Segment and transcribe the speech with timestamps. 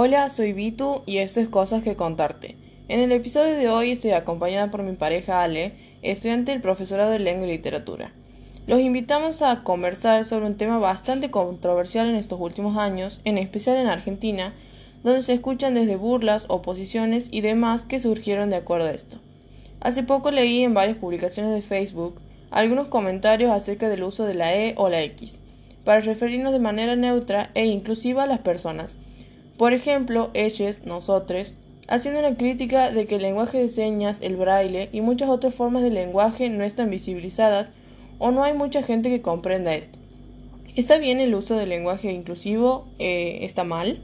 [0.00, 2.54] Hola, soy Vitu y esto es Cosas que contarte.
[2.86, 7.18] En el episodio de hoy estoy acompañada por mi pareja Ale, estudiante del profesorado de
[7.18, 8.12] lengua y literatura.
[8.68, 13.76] Los invitamos a conversar sobre un tema bastante controversial en estos últimos años, en especial
[13.76, 14.52] en Argentina,
[15.02, 19.18] donde se escuchan desde burlas, oposiciones y demás que surgieron de acuerdo a esto.
[19.80, 22.20] Hace poco leí en varias publicaciones de Facebook
[22.52, 25.40] algunos comentarios acerca del uso de la E o la X,
[25.82, 28.94] para referirnos de manera neutra e inclusiva a las personas,
[29.58, 31.52] por ejemplo, ellos, nosotros,
[31.88, 35.82] haciendo una crítica de que el lenguaje de señas, el braille y muchas otras formas
[35.82, 37.72] de lenguaje no están visibilizadas
[38.18, 39.98] o no hay mucha gente que comprenda esto.
[40.76, 42.86] ¿Está bien el uso del lenguaje inclusivo?
[43.00, 44.00] Eh, ¿Está mal?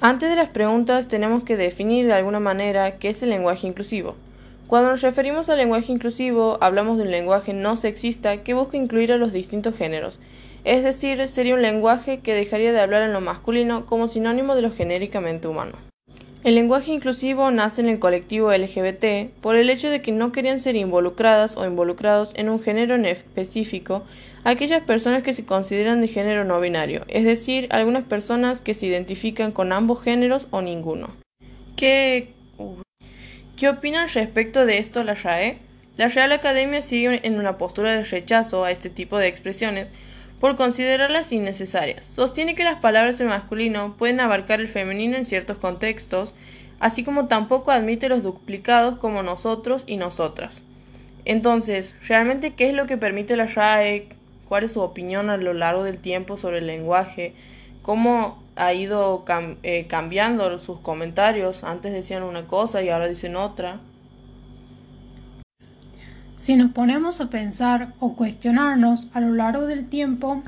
[0.00, 4.14] Antes de las preguntas tenemos que definir de alguna manera qué es el lenguaje inclusivo.
[4.68, 9.12] Cuando nos referimos al lenguaje inclusivo, hablamos de un lenguaje no sexista que busca incluir
[9.12, 10.20] a los distintos géneros,
[10.66, 14.62] es decir, sería un lenguaje que dejaría de hablar en lo masculino como sinónimo de
[14.62, 15.76] lo genéricamente humano.
[16.42, 20.60] El lenguaje inclusivo nace en el colectivo LGBT por el hecho de que no querían
[20.60, 24.02] ser involucradas o involucrados en un género en específico
[24.42, 28.86] aquellas personas que se consideran de género no binario, es decir, algunas personas que se
[28.86, 31.16] identifican con ambos géneros o ninguno.
[31.76, 32.32] ¿Qué,
[33.56, 35.58] ¿Qué opinan respecto de esto la RAE?
[35.96, 39.90] La Real Academia sigue en una postura de rechazo a este tipo de expresiones
[40.40, 42.04] por considerarlas innecesarias.
[42.04, 46.34] Sostiene que las palabras en masculino pueden abarcar el femenino en ciertos contextos,
[46.78, 50.62] así como tampoco admite los duplicados como nosotros y nosotras.
[51.24, 54.08] Entonces, ¿realmente qué es lo que permite la RAE?
[54.48, 57.34] ¿Cuál es su opinión a lo largo del tiempo sobre el lenguaje?
[57.82, 59.24] ¿Cómo ha ido
[59.62, 61.64] eh, cambiando sus comentarios?
[61.64, 63.80] Antes decían una cosa y ahora dicen otra.
[66.46, 70.44] Si nos ponemos a pensar o cuestionarnos a lo largo del tiempo,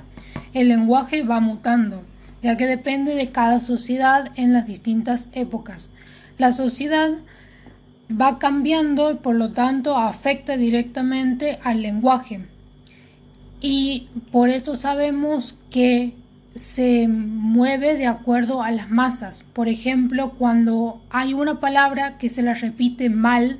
[0.54, 2.04] el lenguaje va mutando,
[2.40, 5.90] ya que depende de cada sociedad en las distintas épocas.
[6.38, 7.10] La sociedad
[8.08, 12.46] va cambiando y por lo tanto afecta directamente al lenguaje.
[13.60, 16.14] Y por eso sabemos que
[16.54, 19.44] se mueve de acuerdo a las masas.
[19.52, 23.58] Por ejemplo, cuando hay una palabra que se la repite mal,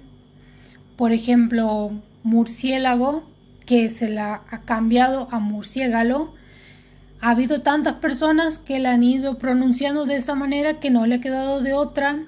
[0.96, 3.24] por ejemplo, murciélago
[3.66, 6.34] que se la ha cambiado a murciégalo.
[7.20, 11.16] Ha habido tantas personas que la han ido pronunciando de esa manera que no le
[11.16, 12.20] ha quedado de otra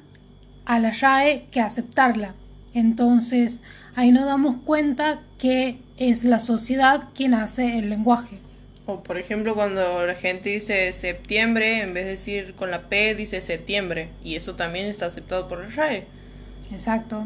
[0.66, 2.34] a la RAE que aceptarla.
[2.74, 3.60] Entonces,
[3.94, 8.38] ahí nos damos cuenta que es la sociedad quien hace el lenguaje.
[8.86, 13.14] O por ejemplo, cuando la gente dice septiembre, en vez de decir con la P,
[13.14, 14.08] dice septiembre.
[14.24, 16.06] Y eso también está aceptado por la RAE.
[16.72, 17.24] Exacto.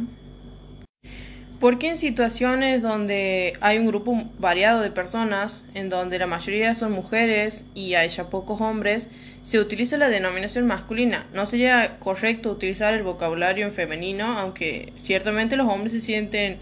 [1.61, 6.93] Porque en situaciones donde hay un grupo variado de personas, en donde la mayoría son
[6.93, 9.09] mujeres y hay ya pocos hombres,
[9.43, 11.27] se utiliza la denominación masculina.
[11.33, 16.59] No sería correcto utilizar el vocabulario en femenino, aunque ciertamente los hombres se sienten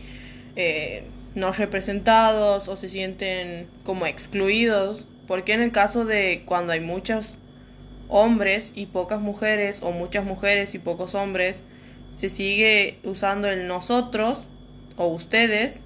[0.57, 1.05] eh,
[1.35, 5.09] no representados o se sienten como excluidos.
[5.27, 7.39] Porque en el caso de cuando hay muchos
[8.09, 11.65] hombres y pocas mujeres, o muchas mujeres y pocos hombres,
[12.11, 14.51] se sigue usando el nosotros
[15.03, 15.81] o ustedes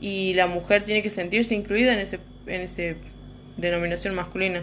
[0.00, 2.96] y la mujer tiene que sentirse incluida en ese en ese
[3.56, 4.62] denominación masculina.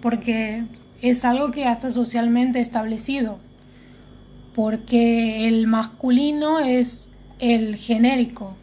[0.00, 0.64] Porque
[1.02, 3.38] es algo que está socialmente establecido.
[4.54, 7.08] Porque el masculino es
[7.38, 8.56] el genérico.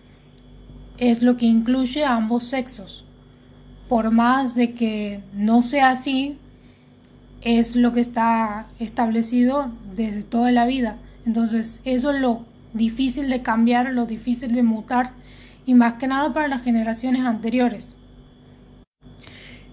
[0.98, 3.06] Es lo que incluye a ambos sexos.
[3.88, 6.38] Por más de que no sea así,
[7.42, 10.98] es lo que está establecido desde toda la vida.
[11.26, 12.44] Entonces, eso es lo
[12.76, 15.14] difícil de cambiar, lo difícil de mutar
[15.66, 17.96] y más que nada para las generaciones anteriores.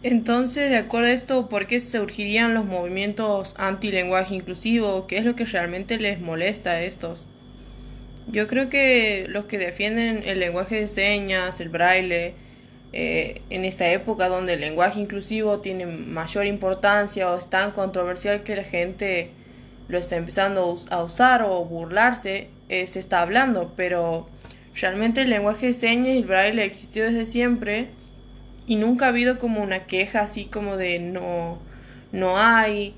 [0.02, 5.06] Entonces, de acuerdo a esto, ¿por qué surgirían los movimientos anti-lenguaje inclusivo?
[5.06, 7.28] ¿Qué es lo que realmente les molesta a estos?
[8.28, 12.34] Yo creo que los que defienden el lenguaje de señas, el braille,
[12.92, 18.42] eh, en esta época donde el lenguaje inclusivo tiene mayor importancia o es tan controversial
[18.42, 19.30] que la gente
[19.88, 24.26] lo está empezando a usar o burlarse, eh, se está hablando, pero
[24.74, 27.88] realmente el lenguaje de señas y el braille existió desde siempre
[28.66, 31.58] y nunca ha habido como una queja así como de no,
[32.12, 32.94] no hay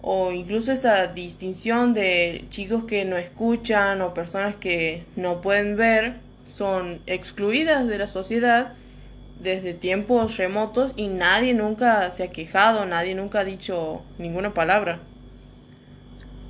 [0.00, 6.16] o incluso esa distinción de chicos que no escuchan o personas que no pueden ver
[6.44, 8.72] son excluidas de la sociedad
[9.40, 14.98] desde tiempos remotos y nadie nunca se ha quejado, nadie nunca ha dicho ninguna palabra.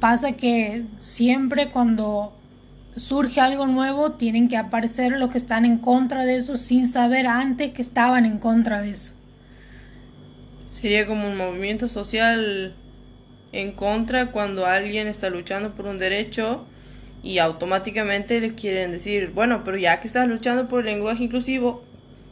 [0.01, 2.33] Pasa que siempre cuando
[2.97, 7.27] surge algo nuevo, tienen que aparecer los que están en contra de eso sin saber
[7.27, 9.13] antes que estaban en contra de eso.
[10.71, 12.75] Sería como un movimiento social
[13.53, 16.65] en contra cuando alguien está luchando por un derecho
[17.23, 21.83] y automáticamente les quieren decir, bueno, pero ya que estás luchando por el lenguaje inclusivo,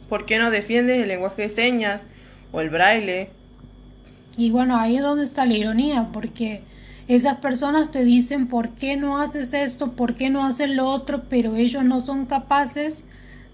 [0.09, 2.05] ¿por qué no defiendes el lenguaje de señas
[2.51, 3.29] o el braille?
[4.37, 6.61] Y bueno, ahí es donde está la ironía, porque
[7.07, 11.23] esas personas te dicen por qué no haces esto, por qué no haces lo otro,
[11.29, 13.05] pero ellos no son capaces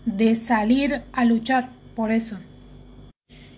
[0.05, 2.37] de salir a luchar por eso.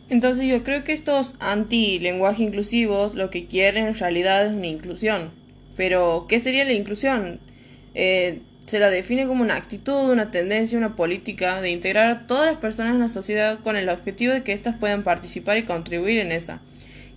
[0.09, 5.31] Entonces yo creo que estos anti-lenguaje inclusivos lo que quieren en realidad es una inclusión.
[5.77, 7.39] Pero, ¿qué sería la inclusión?
[7.93, 12.45] Eh, se la define como una actitud, una tendencia, una política de integrar a todas
[12.45, 16.19] las personas en la sociedad con el objetivo de que éstas puedan participar y contribuir
[16.19, 16.61] en esa,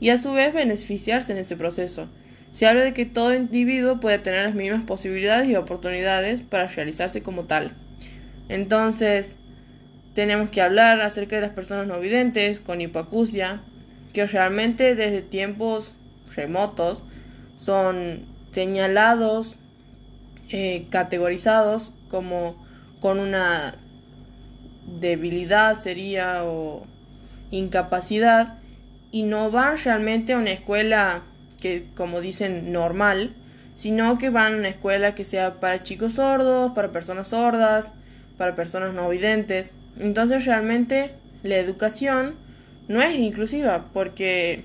[0.00, 2.08] y a su vez beneficiarse en ese proceso.
[2.54, 7.20] Se habla de que todo individuo puede tener las mismas posibilidades y oportunidades para realizarse
[7.20, 7.72] como tal.
[8.48, 9.36] Entonces,
[10.14, 13.60] tenemos que hablar acerca de las personas no videntes con hipoacusia,
[14.12, 15.96] que realmente desde tiempos
[16.36, 17.02] remotos
[17.56, 19.56] son señalados
[20.50, 22.64] eh, categorizados como
[23.00, 23.74] con una
[25.00, 26.86] debilidad sería o
[27.50, 28.58] incapacidad
[29.10, 31.24] y no van realmente a una escuela
[31.64, 33.32] que como dicen normal
[33.74, 37.92] sino que van a una escuela que sea para chicos sordos para personas sordas
[38.36, 39.74] para personas no videntes.
[39.98, 41.12] Entonces realmente
[41.42, 42.34] la educación
[42.88, 44.64] no es inclusiva porque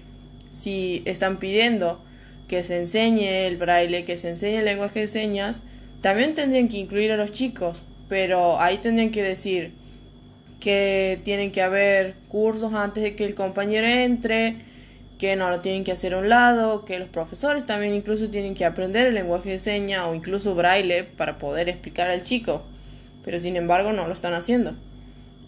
[0.52, 2.02] si están pidiendo
[2.48, 5.62] que se enseñe el braille, que se enseñe el lenguaje de señas,
[6.02, 9.74] también tendrían que incluir a los chicos, pero ahí tendrían que decir
[10.60, 14.56] que tienen que haber cursos antes de que el compañero entre,
[15.20, 18.56] que no lo tienen que hacer a un lado, que los profesores también incluso tienen
[18.56, 22.64] que aprender el lenguaje de señas o incluso braille para poder explicar al chico,
[23.24, 24.76] pero sin embargo no lo están haciendo.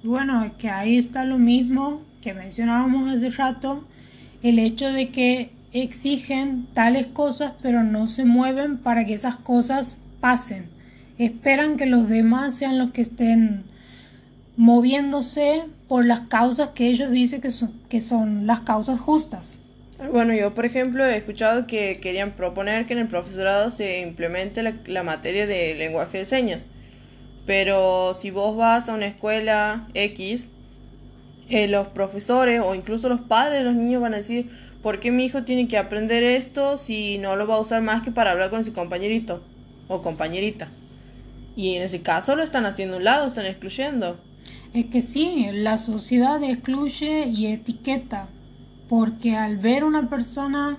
[0.04, 3.86] Bueno, es que ahí está lo mismo que mencionábamos hace rato,
[4.44, 9.98] el hecho de que exigen tales cosas pero no se mueven para que esas cosas
[10.20, 10.66] pasen.
[11.18, 13.64] Esperan que los demás sean los que estén
[14.58, 19.60] moviéndose por las causas que ellos dicen que son, que son las causas justas.
[20.10, 24.64] Bueno, yo por ejemplo he escuchado que querían proponer que en el profesorado se implemente
[24.64, 26.68] la, materia de lenguaje de señas.
[27.46, 30.50] Pero si vos vas a una escuela X,
[31.50, 34.50] eh, los profesores o incluso los padres de los niños van a decir,
[34.82, 38.02] ¿por qué mi hijo tiene que aprender esto si no lo va a usar más
[38.02, 39.44] que para hablar con su compañerito
[39.88, 40.68] o compañerita?
[41.56, 44.20] Y en ese caso lo están haciendo a un lado, están excluyendo.
[44.74, 48.30] Es que sí, la sociedad excluye y etiqueta,
[48.92, 50.78] porque al ver una persona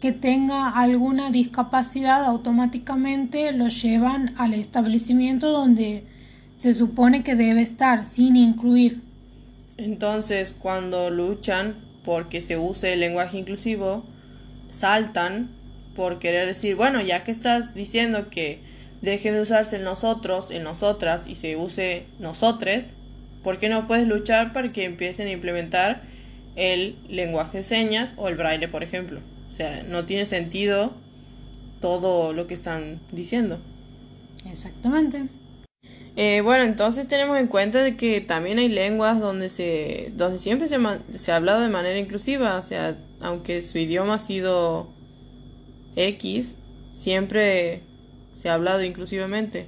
[0.00, 6.02] que tenga alguna discapacidad automáticamente lo llevan al establecimiento donde
[6.56, 9.02] se supone que debe estar, sin incluir.
[9.76, 14.04] Entonces, cuando luchan porque se use el lenguaje inclusivo,
[14.70, 15.48] saltan
[15.94, 18.58] por querer decir, bueno, ya que estás diciendo que
[19.00, 22.94] deje de usarse el nosotros, el nosotras y se use nosotres,
[23.44, 26.13] ¿por qué no puedes luchar para que empiecen a implementar
[26.56, 29.20] el lenguaje de señas o el braille, por ejemplo?
[29.48, 30.92] O sea, no tiene sentido
[31.80, 33.58] todo lo que están diciendo.
[34.50, 35.24] Exactamente.
[36.16, 40.68] Eh, bueno, entonces tenemos en cuenta de que también hay lenguas donde se, donde siempre
[40.68, 40.78] se,
[41.16, 44.88] se ha hablado de manera inclusiva, o sea, aunque su idioma ha sido
[45.96, 46.56] X,
[46.92, 47.82] siempre
[48.34, 49.66] se ha hablado inclusivamente.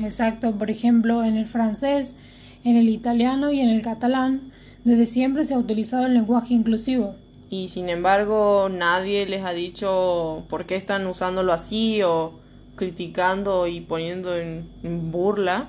[0.00, 2.16] Exacto, por ejemplo, en el francés,
[2.64, 4.52] en el italiano y en el catalán,
[4.86, 7.16] desde siempre se ha utilizado el lenguaje inclusivo.
[7.50, 12.32] Y sin embargo, nadie les ha dicho por qué están usándolo así o
[12.76, 14.64] criticando y poniendo en
[15.10, 15.68] burla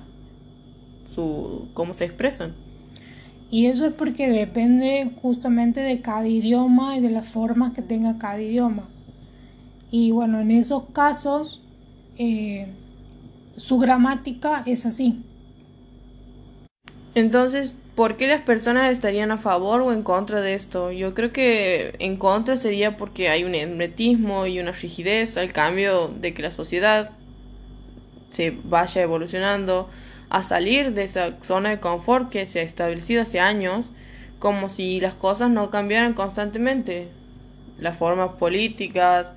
[1.09, 2.53] su cómo se expresan.
[3.49, 8.19] Y eso es porque depende justamente de cada idioma y de las formas que tenga
[8.19, 8.87] cada idioma.
[9.89, 11.61] Y bueno, en esos casos
[12.17, 12.67] eh,
[13.55, 15.23] su gramática es así.
[17.15, 20.91] Entonces, ¿por qué las personas estarían a favor o en contra de esto?
[20.91, 26.07] Yo creo que en contra sería porque hay un hermetismo y una rigidez al cambio
[26.07, 27.09] de que la sociedad
[28.29, 29.89] se vaya evolucionando,
[30.29, 33.89] a salir de esa zona de confort que se ha establecido hace años,
[34.37, 37.07] como si las cosas no cambiaran constantemente.
[37.79, 39.33] Las formas políticas,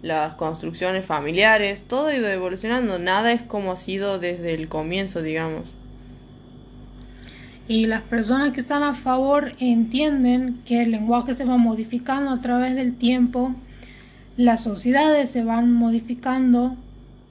[0.00, 5.20] las construcciones familiares, todo ha ido evolucionando, nada es como ha sido desde el comienzo,
[5.20, 5.74] digamos.
[7.70, 12.36] Y las personas que están a favor entienden que el lenguaje se va modificando a
[12.36, 13.54] través del tiempo,
[14.36, 16.74] las sociedades se van modificando,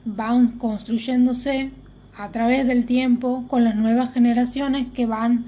[0.05, 1.71] van construyéndose
[2.15, 5.47] a través del tiempo con las nuevas generaciones que van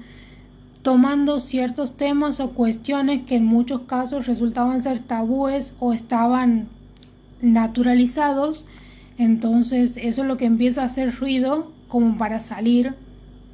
[0.82, 6.68] tomando ciertos temas o cuestiones que en muchos casos resultaban ser tabúes o estaban
[7.40, 8.66] naturalizados,
[9.16, 12.94] entonces eso es lo que empieza a hacer ruido como para salir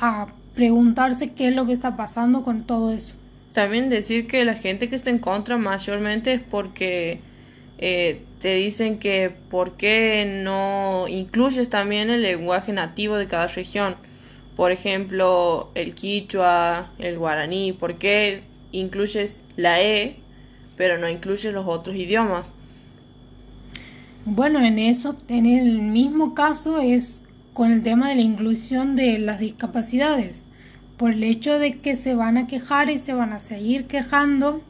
[0.00, 0.26] a
[0.58, 3.14] preguntarse qué es lo que está pasando con todo eso.
[3.52, 7.20] También decir que la gente que está en contra mayormente es porque
[7.78, 13.94] eh, te dicen que por qué no incluyes también el lenguaje nativo de cada región.
[14.56, 20.16] Por ejemplo, el quichua, el guaraní, ¿por qué incluyes la E
[20.76, 22.52] pero no incluyes los otros idiomas?
[24.24, 27.22] Bueno, en eso, en el mismo caso es
[27.52, 30.46] con el tema de la inclusión de las discapacidades,
[30.98, 34.60] por el hecho de que se van a quejar y se van a seguir quejando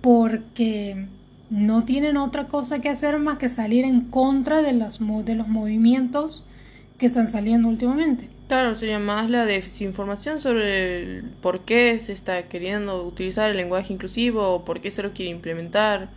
[0.00, 1.06] porque
[1.50, 5.48] no tienen otra cosa que hacer más que salir en contra de los, de los
[5.48, 6.44] movimientos
[6.98, 8.28] que están saliendo últimamente.
[8.48, 13.92] Claro, sería más la desinformación sobre el por qué se está queriendo utilizar el lenguaje
[13.92, 16.08] inclusivo o por qué se lo quiere implementar.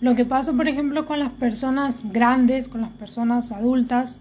[0.00, 4.18] Lo que pasa, por ejemplo, con las personas grandes, con las personas adultas,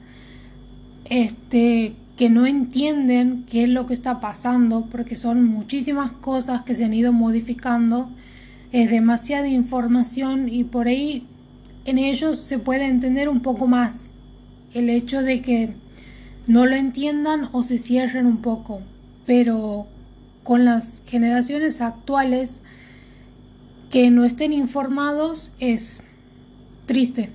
[1.06, 6.75] este, que no entienden qué es lo que está pasando, porque son muchísimas cosas que
[6.75, 8.10] se han ido modificando
[8.75, 11.25] es demasiada información y por ahí
[11.86, 14.12] en ellos se puede entender un poco más
[14.74, 15.74] el hecho de que
[16.45, 18.81] no lo entiendan o se cierren un poco,
[19.25, 19.88] pero
[20.43, 22.60] con las generaciones actuales
[23.89, 26.03] que no estén informados es
[26.86, 27.29] triste.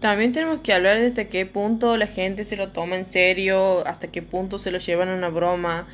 [0.00, 4.08] También tenemos que hablar de qué punto la gente se lo toma en serio, hasta
[4.08, 5.86] qué punto se lo llevan a una broma,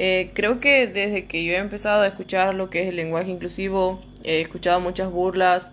[0.00, 3.32] eh, creo que desde que yo he empezado a escuchar lo que es el lenguaje
[3.32, 5.72] inclusivo, he escuchado muchas burlas,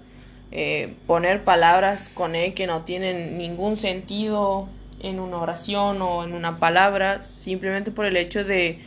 [0.52, 4.68] eh, poner palabras con E que no tienen ningún sentido
[5.04, 8.80] en una oración o en una palabra, simplemente por el hecho de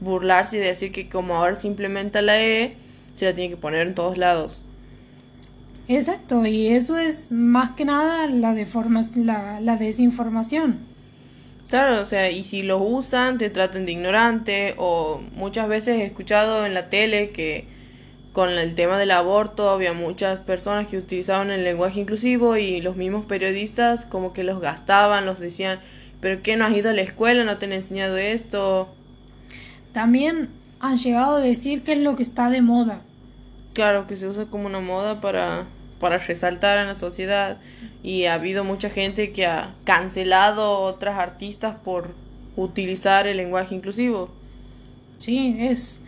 [0.00, 2.76] burlarse y decir que como ahora se implementa la E,
[3.16, 4.62] se la tiene que poner en todos lados.
[5.86, 10.78] Exacto, y eso es más que nada la, la, la desinformación.
[11.68, 16.04] Claro, o sea, y si los usan, te tratan de ignorante, o muchas veces he
[16.04, 17.66] escuchado en la tele que
[18.32, 22.96] con el tema del aborto había muchas personas que utilizaban el lenguaje inclusivo y los
[22.96, 25.78] mismos periodistas como que los gastaban, los decían,
[26.20, 27.44] pero ¿qué no has ido a la escuela?
[27.44, 28.88] ¿No te han enseñado esto?
[29.92, 30.48] También
[30.80, 33.02] han llegado a decir que es lo que está de moda.
[33.74, 35.66] Claro, que se usa como una moda para
[36.04, 37.56] para resaltar en la sociedad
[38.02, 42.14] y ha habido mucha gente que ha cancelado otras artistas por
[42.56, 44.28] utilizar el lenguaje inclusivo.
[45.16, 46.00] Sí, es,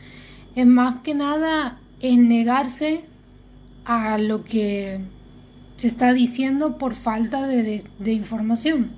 [0.55, 3.05] es más que nada en negarse
[3.87, 5.01] a lo que
[5.79, 8.91] se está diciendo por falta de, de información.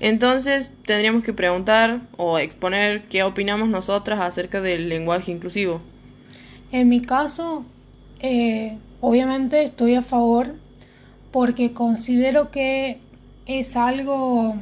[0.00, 5.82] Entonces tendríamos que preguntar o exponer qué opinamos nosotras acerca del lenguaje inclusivo.
[6.74, 7.64] En mi caso,
[8.18, 10.56] eh, obviamente estoy a favor
[11.30, 12.98] porque considero que
[13.46, 14.56] es algo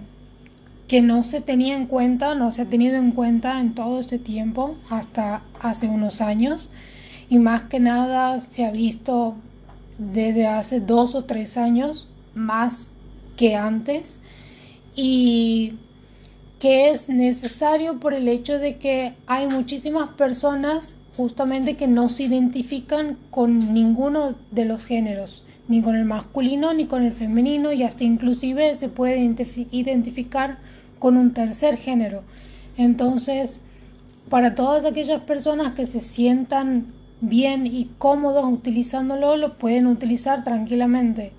[0.88, 4.18] que no se tenía en cuenta, no se ha tenido en cuenta en todo este
[4.18, 6.68] tiempo, hasta hace unos años,
[7.30, 9.34] y más que nada se ha visto
[9.96, 12.90] desde hace dos o tres años más
[13.38, 14.20] que antes,
[14.94, 15.76] y
[16.60, 22.24] que es necesario por el hecho de que hay muchísimas personas justamente que no se
[22.24, 27.82] identifican con ninguno de los géneros, ni con el masculino ni con el femenino y
[27.82, 29.20] hasta inclusive se puede
[29.70, 30.58] identificar
[30.98, 32.22] con un tercer género.
[32.76, 33.60] Entonces,
[34.28, 36.86] para todas aquellas personas que se sientan
[37.20, 41.32] bien y cómodos utilizándolo, lo pueden utilizar tranquilamente.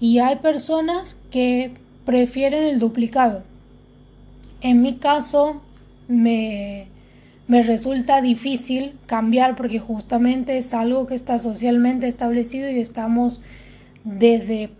[0.00, 1.72] Y hay personas que
[2.04, 3.42] prefieren el duplicado.
[4.60, 5.60] En mi caso,
[6.08, 6.88] me,
[7.48, 13.40] me resulta difícil cambiar porque justamente es algo que está socialmente establecido y estamos
[14.04, 14.70] desde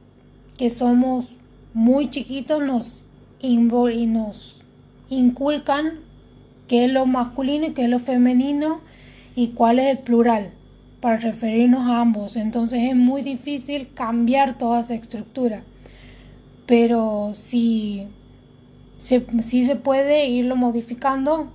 [0.59, 1.31] que somos
[1.73, 3.05] muy chiquitos nos,
[3.41, 3.57] y
[4.07, 4.61] nos
[5.09, 5.95] inculcan
[6.69, 8.83] qué es lo masculino y qué es lo femenino
[9.35, 10.53] y cuál es el plural
[11.01, 12.37] para referirnos a ambos.
[12.37, 15.63] Entonces es muy difícil cambiar toda esa estructura.
[16.67, 18.09] Pero si,
[18.99, 21.51] si se puede irlo modificando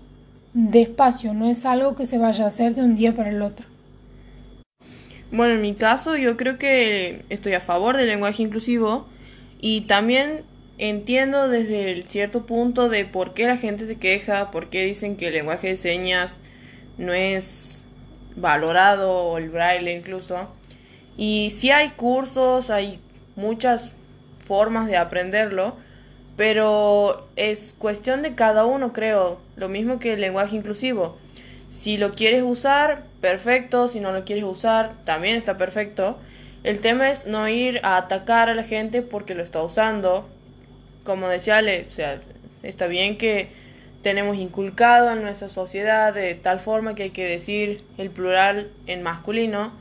[0.53, 3.65] despacio, no es algo que se vaya a hacer de un día para el otro.
[5.31, 9.07] Bueno, en mi caso yo creo que estoy a favor del lenguaje inclusivo
[9.59, 10.43] y también
[10.77, 15.27] entiendo desde cierto punto de por qué la gente se queja, por qué dicen que
[15.27, 16.39] el lenguaje de señas
[16.97, 17.83] no es
[18.35, 20.49] valorado o el braille incluso.
[21.17, 22.99] Y sí hay cursos, hay
[23.35, 23.93] muchas
[24.45, 25.75] formas de aprenderlo,
[26.35, 31.17] pero es cuestión de cada uno, creo, lo mismo que el lenguaje inclusivo.
[31.69, 36.17] Si lo quieres usar, perfecto, si no lo quieres usar, también está perfecto.
[36.63, 40.27] El tema es no ir a atacar a la gente porque lo está usando.
[41.03, 42.21] Como decía Ale, o sea,
[42.63, 43.49] está bien que
[44.01, 49.01] tenemos inculcado en nuestra sociedad de tal forma que hay que decir el plural en
[49.01, 49.71] masculino,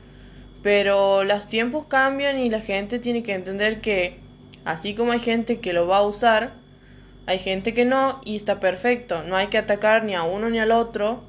[0.61, 4.22] pero los tiempos cambian y la gente tiene que entender que
[4.65, 6.53] así como hay gente que lo va a usar,
[7.25, 10.59] hay gente que no y está perfecto, no hay que atacar ni a uno ni
[10.59, 11.23] al otro.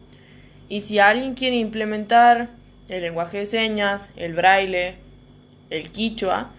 [0.69, 2.49] Y si alguien quiere implementar
[2.89, 4.97] el lenguaje de señas, el braille,
[5.71, 6.51] el quichua,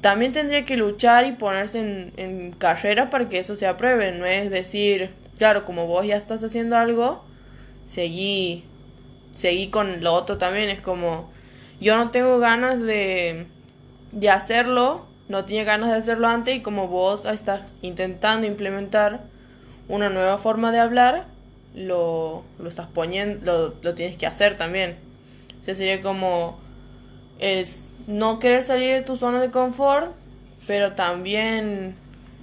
[0.00, 4.12] también tendría que luchar y ponerse en, carrera para que eso se apruebe.
[4.12, 7.24] No es decir, claro, como vos ya estás haciendo algo,
[7.86, 8.64] seguí,
[9.30, 10.68] seguí con lo otro también.
[10.68, 11.30] Es como,
[11.80, 13.46] yo no tengo ganas de,
[14.12, 19.24] de hacerlo, no tenía ganas de hacerlo antes y como vos estás intentando implementar
[19.88, 21.26] una nueva forma de hablar,
[21.74, 24.96] lo, lo estás poniendo, lo, lo tienes que hacer también.
[25.60, 26.56] O sería como
[27.40, 30.12] es no querer salir de tu zona de confort,
[30.68, 31.96] pero también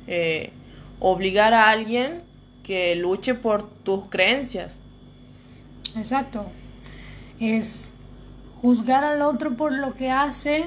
[0.07, 0.51] eh,
[0.99, 2.23] obligar a alguien
[2.61, 4.79] que luche por tus creencias.
[5.95, 6.45] Exacto.
[7.39, 7.93] Es
[8.61, 10.65] juzgar al otro por lo que hace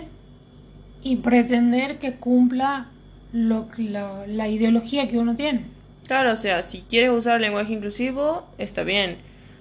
[1.05, 2.89] y pretender que cumpla
[3.33, 5.67] lo, la, la ideología que uno tiene.
[6.07, 9.19] Claro, o sea, si quieres usar el lenguaje inclusivo, está bien.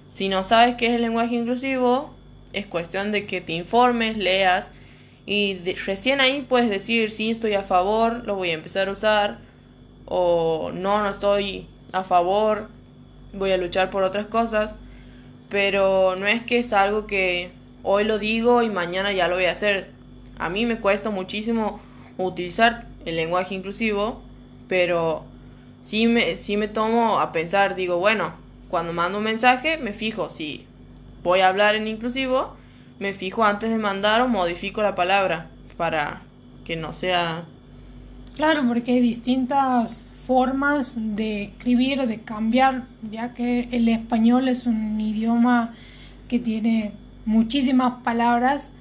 [0.08, 2.12] Si no sabes qué es el lenguaje inclusivo,
[2.52, 4.70] es cuestión de que te informes, leas
[5.26, 9.38] y recién ahí puedes decir sí estoy a favor, lo voy a empezar a usar
[10.06, 12.68] o no, no estoy a favor,
[13.32, 14.76] voy a luchar por otras cosas,
[15.48, 17.50] pero no es que es algo que
[17.82, 19.90] hoy lo digo y mañana ya lo voy a hacer.
[20.38, 21.80] A mí me cuesta muchísimo
[22.18, 24.22] utilizar el lenguaje inclusivo,
[24.68, 25.24] pero
[25.80, 28.32] sí me, sí me tomo a pensar, digo, bueno,
[28.68, 30.66] cuando mando un mensaje me fijo si
[31.22, 32.56] voy a hablar en inclusivo,
[32.98, 36.22] me fijo antes de mandar o modifico la palabra para
[36.64, 37.44] que no sea...
[38.36, 45.00] Claro, porque hay distintas formas de escribir, de cambiar, ya que el español es un
[45.00, 45.74] idioma
[46.28, 46.92] que tiene
[47.26, 48.72] muchísimas palabras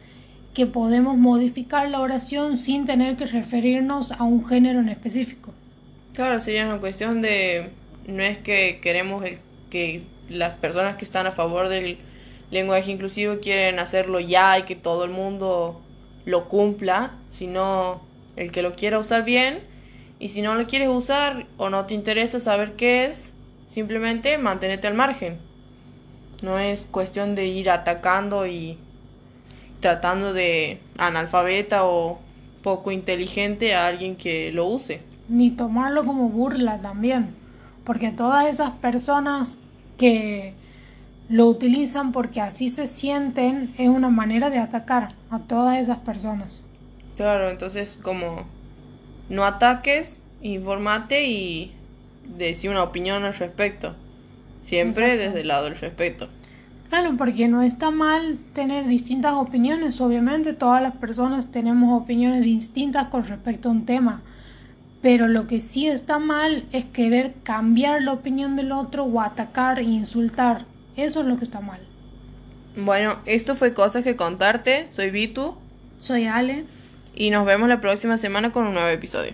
[0.54, 5.54] que podemos modificar la oración sin tener que referirnos a un género en específico.
[6.13, 7.70] Claro, sería una cuestión de
[8.08, 9.39] no es que queremos el,
[9.70, 11.98] que las personas que están a favor del
[12.52, 15.82] lenguaje inclusivo quieren hacerlo ya y que todo el mundo
[16.26, 18.02] lo cumpla, sino
[18.36, 19.60] el que lo quiera usar bien
[20.20, 23.34] y si no lo quieres usar o no te interesa saber qué es,
[23.68, 25.38] simplemente manténete al margen.
[26.42, 28.78] No es cuestión de ir atacando y
[29.84, 32.19] tratando de analfabeta o
[32.63, 35.02] poco inteligente a alguien que lo use.
[35.28, 37.28] Ni tomarlo como burla también,
[37.84, 39.58] porque todas esas personas
[39.98, 40.54] que
[41.28, 46.63] lo utilizan porque así se sienten, es una manera de atacar a todas esas personas.
[47.17, 48.46] Claro, entonces como
[49.28, 51.74] no ataques, informate y
[52.38, 53.96] decir una opinión al respecto.
[54.63, 56.30] Siempre desde el lado del respeto.
[56.93, 59.99] Claro, porque no está mal tener distintas opiniones.
[59.99, 64.21] Obviamente todas las personas tenemos opiniones distintas con respecto a un tema.
[65.01, 69.79] Pero lo que sí está mal es querer cambiar la opinión del otro o atacar
[69.79, 70.65] e insultar.
[70.95, 71.79] Eso es lo que está mal.
[72.77, 74.86] Bueno, esto fue cosas que contarte.
[74.91, 75.56] Soy Vitu.
[75.97, 76.65] Soy Ale.
[77.15, 79.32] Y nos vemos la próxima semana con un nuevo episodio.